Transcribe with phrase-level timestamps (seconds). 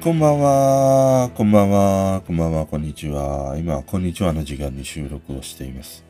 [0.00, 3.56] こんばんは、こんばんは、こんばんは、こんにちは。
[3.58, 6.04] 今、こんにちはの時間に収録をしています。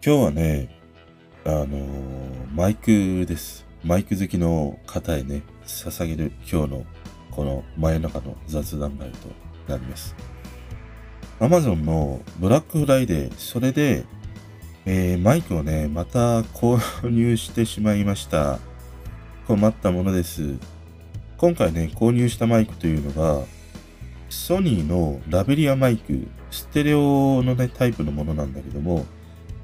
[0.00, 0.68] 今日はね、
[1.44, 1.66] あの、
[2.54, 3.67] マイクです。
[3.84, 6.86] マイク好きの方へね、捧げる今日の
[7.30, 9.28] この真夜中の雑談会と
[9.68, 10.16] なります。
[11.38, 14.04] Amazon のブラックフライデー、それで、
[14.84, 18.58] えーマイクをね、また購入してしまいました。
[19.46, 20.56] 困ったものです。
[21.36, 23.44] 今回ね、購入したマイクというのが、
[24.28, 29.06] ソニーのラベリアマイク、ステレオのね、タイプのものなんだけども、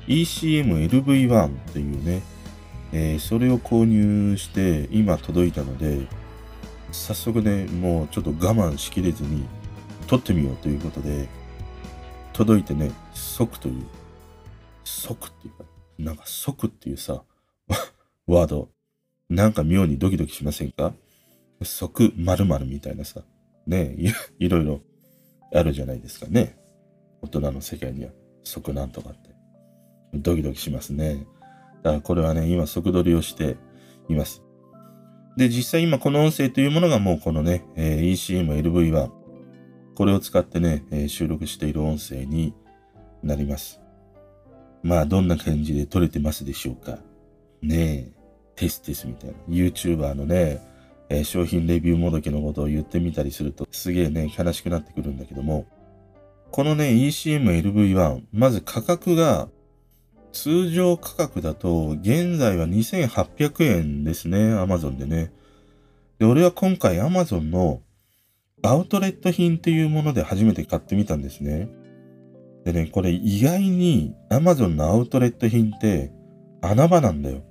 [0.06, 2.22] ECM-LV1 っていうね、
[2.96, 6.06] えーそれを購入して今届いたので、
[6.92, 9.44] 早速ね、もうちょっと我慢しきれずに
[10.06, 11.28] 撮ってみようということで、
[12.32, 13.84] 届いてね、即という、
[14.84, 15.64] 即っていうか、
[15.98, 17.24] なんか即っていうさ、
[18.28, 18.68] ワード、
[19.28, 20.94] なんか妙にドキドキしませんか？
[21.64, 23.22] 即〇〇みたいなさ、
[23.66, 24.80] ねい、いろいろ
[25.52, 26.56] あるじゃないですかね。
[27.22, 28.12] 大人の世界には
[28.44, 29.34] 即なんとかって。
[30.14, 31.26] ドキドキしますね。
[31.84, 33.58] だからこれはね、今速撮りをして
[34.08, 34.42] います。
[35.36, 39.10] で、実際今この音声というものがもうこのね、えー ECM-LV1。
[39.94, 42.54] これを使ってね、えー収録している音声に
[43.22, 43.82] なります。
[44.82, 46.98] まあ、どんな感じで撮れてますでしょうか。
[47.60, 48.12] ねえ、
[48.56, 49.36] テステスみたいな。
[49.48, 50.60] YouTuber のね、
[51.10, 55.66] えー商品レビューもどきのことを言ってみたりすると、すげえね、悲しくなってくるんだけども、
[56.50, 59.48] このね、ECM-LV1、まず価格が、
[60.34, 65.32] 通常価格だと、現在は2800円ですね、Amazon でね。
[66.18, 67.80] で、俺は今回 Amazon の
[68.62, 71.68] アウトレット品っていうもので初めて買ってみたんですね。
[72.64, 76.12] でね、これ意外に Amazon のアウトレット品って
[76.62, 77.42] 穴場なんだよ。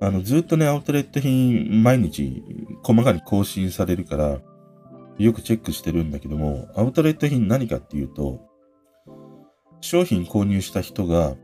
[0.00, 2.44] あの、ずっとね、アウトレット品毎日
[2.84, 4.38] 細かに更新されるから、
[5.18, 8.40] よくチェックしてるんだけども、アウトレット品何かっていうと、
[9.80, 11.34] 商品購入した人が、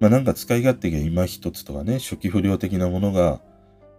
[0.00, 3.40] まあなんか使い勝手が今一つとかね、初期不良的なものが、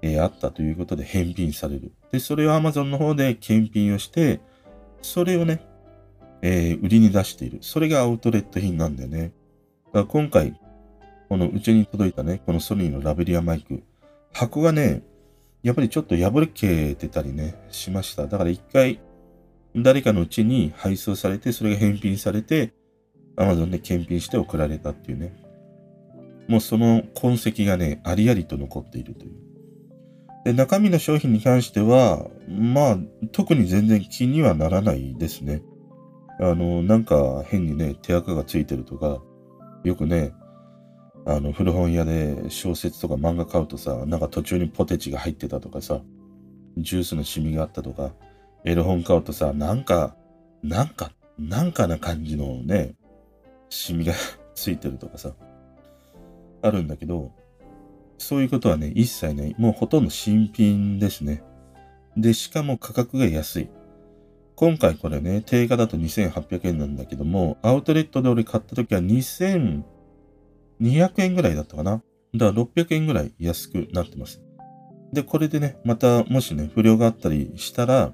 [0.01, 1.91] えーあったということで返品される。
[2.12, 4.41] で、それを Amazon の方で検品をして、
[5.03, 5.63] それをね、
[6.41, 7.59] えー売りに出している。
[7.62, 9.31] それがアウトレット品なんだよね。
[9.88, 10.59] だから今回、
[11.29, 13.83] このうちに届いたね、このソニーのラベリアマイク。
[14.33, 15.03] 箱がね、
[15.62, 18.25] やっぱりちょっと破けてたりね、しました。
[18.25, 19.00] だから一回、
[19.75, 22.73] 誰かのうちに配送されて、それが返品されて、
[23.38, 25.41] Amazon で検品して送られたっていうね。
[26.51, 29.31] もうその痕跡がね、ありありと残っているという。
[30.44, 32.97] で、中身の商品に関しては、まあ、
[33.31, 35.62] 特に全然気にはならないですね。
[36.41, 39.22] あの、なんか変にね、手垢がついてるとか、
[39.85, 40.34] よくね、
[41.25, 46.01] あの、古本屋で小説とか漫画買うとさ、なんか途中にポテチが入ってたとかさ、
[46.78, 48.12] ジュースのシミがあったとか、
[48.66, 50.18] エロ本買うとさ、なんか、
[50.63, 52.95] なんか、なんかな感じのね、
[53.69, 54.13] シミが
[54.53, 55.31] ついてるとかさ、
[56.62, 57.32] あるんだけど、
[58.18, 59.56] そういうことはね、一切ない。
[59.58, 61.44] もうほとんど新品ですね。
[62.16, 63.70] で、しかも価格が安い。
[64.56, 69.84] 今回これね、定価だと2800円なんだけども、アウトレットで俺買った時は2200
[71.18, 72.04] 円ぐらいだったかな。
[72.36, 74.42] だから600円ぐらい安くなってます。
[75.12, 78.14] で、これでね、またもしね、不良があったりしたら、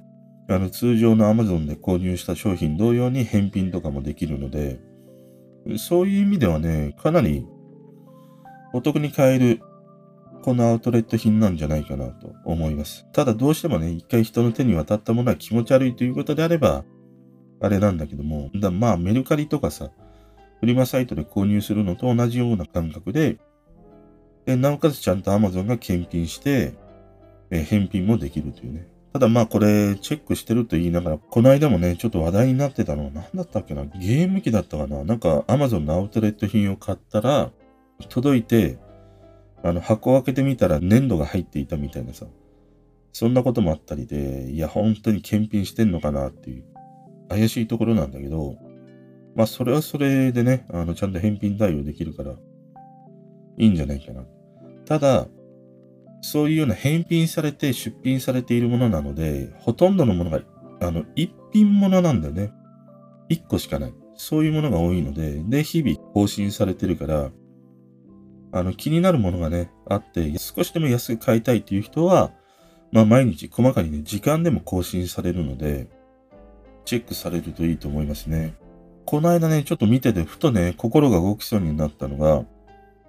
[0.50, 4.79] あの、通常の Amazon で購入した商品同様に返品とかもできるので、
[5.78, 7.46] そういう意味ではね、かなり
[8.73, 9.61] お得に買える
[10.44, 13.05] このアウトレット品なんじゃないかなと思います。
[13.11, 16.85] ただどうしてもね、一回人の手に渡ったものは気持ち悪いということであれば、
[17.59, 19.89] あれなんだけども、だまあメルカリとかさ、
[20.59, 23.39] フリマサイトで購入するのと同じような感覚で、
[24.45, 26.73] でなおかつちゃんと Amazon が検品して、
[27.49, 28.87] え返品もできるというね。
[29.14, 33.85] ただまあこれチェックしてると言いながら、この間もね、ちょっと話題になってたのは何だったっけな？
[33.85, 35.03] ゲーム機だったかな？
[35.03, 37.52] なんか Amazon のアウトレット品を買ったら、
[38.05, 38.78] 届いて、
[39.64, 42.26] あの箱を開けてみたら粘土が入っていたみたいなさ、
[43.11, 46.66] そんなこともあったりで、いや本当に検品してんのかなっていう、
[47.29, 48.55] 怪しいところなんだけど、
[49.35, 52.34] まあそれはそれでね、あのちゃんと返品対応できるから、
[53.58, 54.23] いいんじゃないかな。
[54.85, 55.28] ただ、
[56.22, 60.41] そういうような返品されて出品されているものなので、ほとんどのものが、
[60.82, 62.52] あの、一品物なんだよね。
[63.29, 63.93] 一個しかない。
[64.16, 67.32] そういうものが多いので、で、日々更新されてるから、
[68.59, 72.31] あの、気になるものがね、あって、少しでも安く買いたいっていう人は、
[72.91, 75.87] まあ毎日細かにね、時間でも更新されるので、
[76.85, 78.55] チェックされるといいと思いますね。
[79.05, 82.45] この間ね、ちょっと見てて、ふとね、心が動きそうになったのが、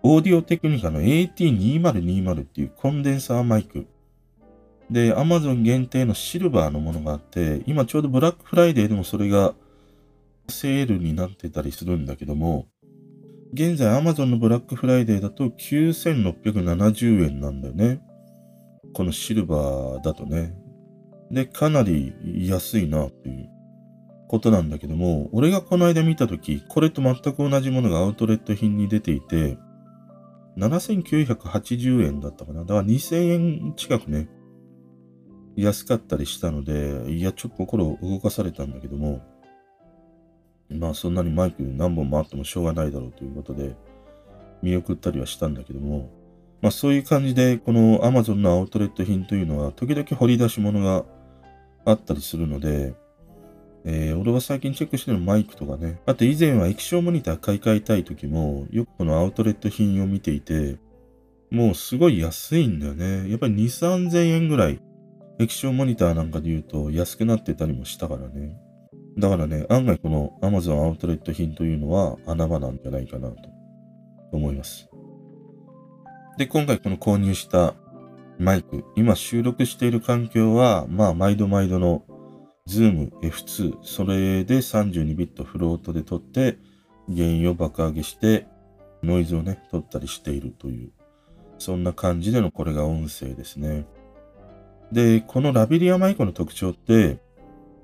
[0.03, 3.87] オーディオテクニカの AT2020 っていうコンデンサーマイク。
[4.91, 9.55] で、Amazon 限定のシルバーのものがあって、今ちょうどブラックフライデーでもそれが
[10.49, 12.67] セールになってたりするんだけども、
[13.53, 18.01] 現在 Amazon のブラックフライデーだと9670円なんだよね。
[18.95, 20.55] このシルバーだとね。
[21.31, 22.15] で、かなり
[22.47, 23.49] 安いなっていう
[24.29, 29.59] ことなんだけども、俺がこの間見たとき、これと全く同じものがアウトレット品に出ていて、
[30.59, 32.61] 7980円だったかな。
[32.61, 34.29] だから2000円近くね、
[35.57, 39.23] 安かったりしたので、いや、ちょっと心動かされたんだけども、
[40.71, 43.75] まあそんなにマイク何本もあってもしょうがないだろうということで、
[44.63, 46.11] 見送ったりはしたんだけども、
[46.61, 51.05] まあそういう感じで、この Amazon のアウトレット品というのは、時々掘り出し物が
[51.85, 52.95] あったりするので、
[53.85, 60.77] えー、俺は最近チェックしてるマイクとかね、あと以前は液晶モニター買い替えたい時も、よくこのアウトレット品を見ていて、
[61.51, 63.31] もうすごい安いんだよね。
[63.31, 64.81] やっぱり2、3000円ぐらい、
[65.39, 68.61] 液晶モニターなんかで言うと安くなってたりもしたからね。
[69.19, 73.37] だからね、案外この Amazon アウトレット品というのは穴場なんじゃないかなと
[74.31, 74.89] 思います。
[76.37, 77.75] で、今回この購入した
[78.39, 82.05] マイク、今収録している環境は、まあ、毎度毎度の
[82.69, 86.59] Zoom F2、それで32ビットフロートで撮って、
[87.09, 88.47] ゲインを爆上げして、
[89.03, 90.93] ノイズをね、取ったりしているという、
[91.59, 93.85] そんな感じでのこれが音声ですね。
[94.93, 97.19] で、このラベリアマイクの特徴って、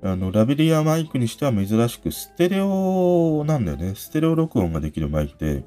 [0.05, 3.95] あの、ラベリアマイクにしては珍しくステレオなんだよね。
[3.95, 5.63] ステレオ録音ができるマイクで、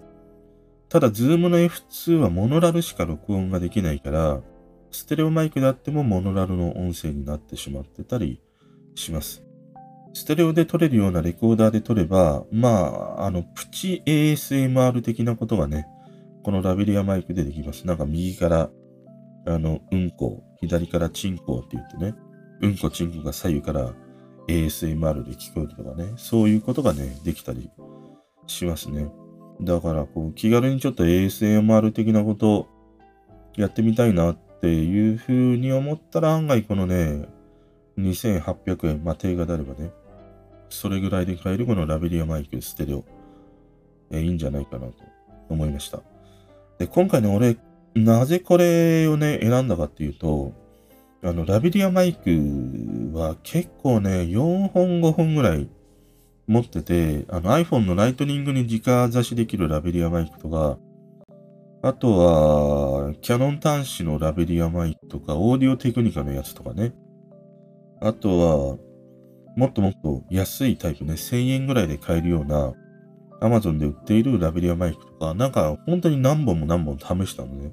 [0.88, 4.40] ただ、ズームの F2 はモノラルしか録音ができないから、
[4.90, 8.40] ステレオマイクであってもモノラルの音声になってしまってたり
[8.94, 9.42] します。
[10.14, 15.86] ステレオで撮れるようなレコーダーで撮れば、まあ、あの、プチ ASMR 的なことがね、
[16.42, 17.86] このラビリアマイクでできます。
[17.86, 18.70] なんか右から、
[19.46, 22.14] あの、うんこ、左からチンコって言ってね、
[22.62, 23.94] うんこチンコが左右から
[24.48, 27.70] ASMR で聞こえるとかね、そういうことがね、できたり
[28.46, 29.08] しますね。
[29.60, 32.66] だから、こう、気軽にちょっと ASMR 的なこと
[33.56, 37.28] やってみたいなっていうふうに思ったら案外このね、
[37.98, 39.90] 2800円、まあ、定価であればね、
[40.70, 43.04] それぐらいで買えるこのラベリアマイクステレオ、
[44.10, 44.94] えいいんじゃないかなと
[45.48, 46.00] 思いました。
[46.78, 47.56] で、今回ね、俺、
[47.94, 50.52] なぜこれをね、選んだかっていうと、
[51.22, 52.30] あの、ラベリアマイク
[53.18, 55.68] は結構ね、4本5本ぐらい
[56.46, 60.78] 持ってて、あの iPhone のライトニングに直差しできるラベリアマイクとか、
[61.80, 66.92] あとは、キャノン端子のラベリアマイクとか、オーディオテクニカのやつとかね。
[68.00, 68.78] あとは、
[69.56, 72.72] もっともっと安いタイプね、1000円ぐらいで買えるような、
[73.40, 77.72] Amazon で売っているラベリアマイクとか、なんか本当に何本も何本試したのね。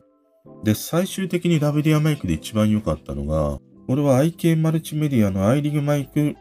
[0.64, 6.36] で、最終的にラベリアマイクで一番良かったのが、俺は IK マルチメディアのアイリグマイク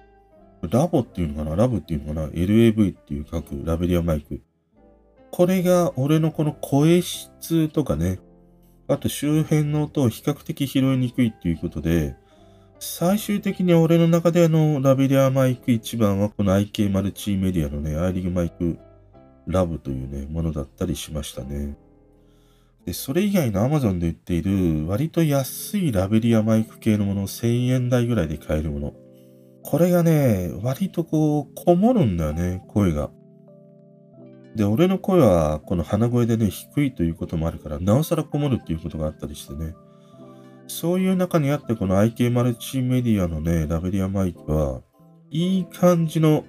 [0.71, 1.57] ラボっていうのかな？
[1.57, 4.41] ラブっていうのかな ?LAV っていう書くラベリアマイク。
[5.31, 8.19] これが俺のこの声質とかね、
[8.89, 12.17] あと周辺の音を比較的拾いにくいっていうことで、
[12.79, 18.79] 最終的に俺の中であのラベリアマイク一番はこの IK マルチメディアのね、アイリグマイク
[19.47, 21.77] ラブというね、ものだったりしましたね。
[22.87, 28.93] で、それ以外の Amazon で売っている割と安いラベリアマイク系のもの1000円台ぐらいで買えるもの。
[29.63, 33.11] これがね、割とこう、こもるんだよね、声が。
[34.55, 39.75] で、俺の声はこの鼻声でね、低いということもあるから、なおさらこもるっていうことがあったりしてね。
[40.67, 44.83] そういう中にあって、この IK マルチメディアのね、ラベリアマイクは、
[45.31, 46.45] いい感じの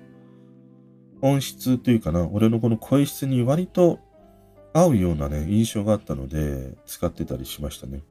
[1.22, 4.00] 音質というかな、俺のこの声質に割と
[4.76, 8.02] 合うようなね、印象があったので、使ってたりしましたね。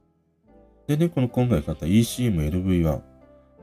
[0.87, 3.01] でね、この今回買った ECM LV1。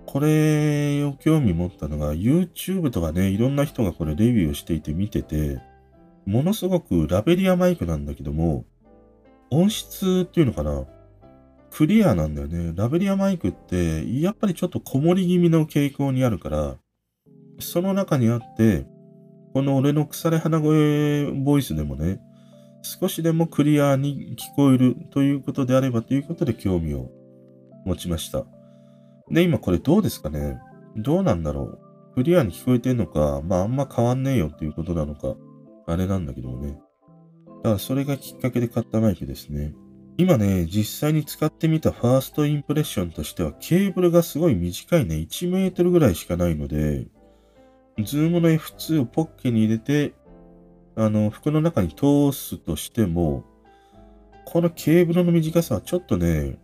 [0.07, 5.61] これを興味持ったのが、YouTube とかね、いろんな人がこれレビューをしていて見てて、
[6.27, 8.65] ものすごくラベリアマイクなんだけども、
[9.51, 10.85] 音質っていうのかな
[11.73, 12.73] クリアなんだよね。
[12.77, 16.77] ラベリアマイクって、やっぱりちょっとこもり気味の傾向にあるから、
[17.59, 18.87] その中にあって、
[19.55, 22.21] この俺の腐れ鼻声ボイスでもね、
[22.83, 27.11] 少しでもクリアに聞こえるということであればということで興味を
[27.87, 28.45] 持ちました。
[29.31, 30.59] で、今これどうですかね？
[30.97, 32.15] どうなんだろう？
[32.17, 35.35] クリアに聞こえてんのか、まああんま変わんねえよっていうことなのか、
[35.87, 36.79] あれなんだけどね。
[37.59, 39.75] だからそれがきっかけで買ったマイクですね。
[40.19, 47.07] 今ね、実際に使ってみたファーストインプレッションとしては、ケーブルがすごい短いね、1メートルぐらいしかないので、
[48.05, 50.13] ズームの F2 をポッケに入れて、
[50.95, 53.45] あの、服の中に通すとしても、
[54.45, 56.59] このケーブルの短さはちょっとね、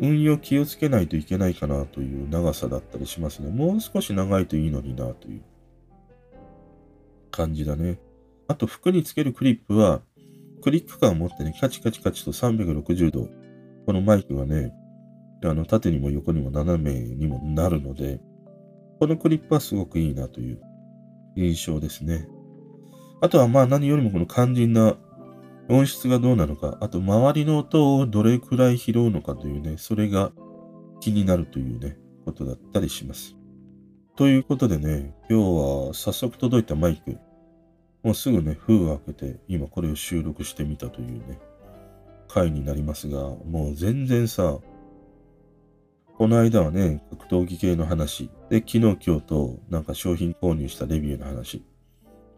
[0.00, 3.50] 運用気をつけないといけないかなという長さだったりしますね。
[3.50, 5.42] もう少し長いといいのになという
[7.30, 7.98] 感じだね。
[8.48, 10.00] あと服につけるクリップは、
[10.62, 13.28] クリック感を持ってね、カチカチカチと360度、
[13.86, 14.72] このマイクがね、
[15.44, 18.20] あの、縦にも横にも斜めにもなるので、
[18.98, 20.60] このクリップはすごくいいなという
[21.36, 22.28] 印象ですね。
[23.22, 24.96] あとはまあ何よりもこの肝心な
[25.68, 30.32] 音質がどうなのか、あと周りの音をどれくらい拾うのかというね、それが
[30.98, 33.36] 気になるというね、ことだったりします。
[34.16, 35.44] ということでね、今日
[35.88, 37.16] は早速届いたマイク、
[38.02, 41.38] もうすぐね、封を開けて、今これを収録してみたというね、
[42.26, 44.58] 回になりますが、もう全然さ、
[46.18, 51.62] この間はね、格闘技系の話、で、昨日今日となんか商品購入したレビューの話。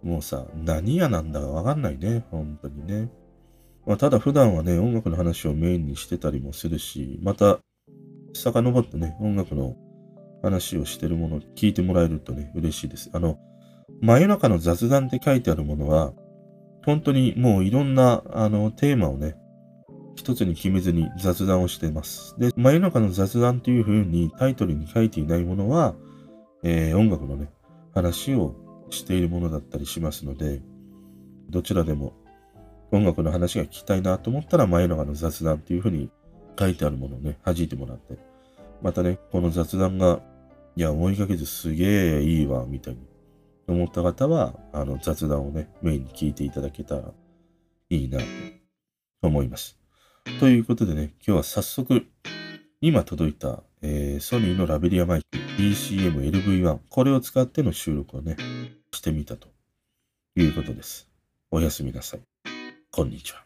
[0.04, 3.10] もうさ、何屋なんだかわかんないね、本当にね。
[3.86, 7.58] まあ、ただ普段はね、音楽の話をメインにしてたりもするし、また、
[8.34, 9.76] 遡ってね、音楽の
[10.42, 13.10] 話をしてるものを聞いてもらえるとね、嬉しいです。
[13.14, 13.38] あの、
[14.02, 16.12] 真夜中の雑談って書いてあるものは、
[16.84, 19.36] 本当にもういろんな、あの、テーマをね、
[20.16, 22.38] 一つに決めずに雑談をしてます。
[22.38, 25.94] で、真夜中の雑談というふうにタイトルに書いていないものは、
[26.62, 27.50] えー、音楽のね、
[27.94, 28.54] 話を
[28.94, 30.62] しているものだったりしますので、
[31.50, 32.14] どちらでも
[32.90, 36.10] 音楽の話が聞きたいなと思ったら、真夜中の雑談っていうふうに
[36.58, 38.16] 書いてあるものをね、弾いてもらって、
[38.82, 40.20] またね、この雑談が、
[40.76, 43.00] いや、思いかけずすげえいいわ、みたいに
[43.66, 47.12] 思った方は、あの、雑談をね、メインに聞いていただけたら
[47.90, 48.24] いいなと
[49.22, 49.78] 思います。
[50.40, 52.06] ということでね、今日は早速、
[52.80, 58.36] 今届いた、えー、ソニーのラベリアマイク BCM-LV1、これを使っての収録をね、
[58.94, 59.48] してみたと
[60.36, 61.08] いうことです。
[61.50, 62.20] おやすみなさい。
[62.90, 63.44] こんにちは。